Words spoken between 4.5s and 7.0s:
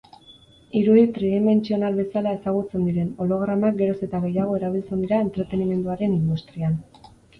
erabiltzen dira entretenimenduaren industrian.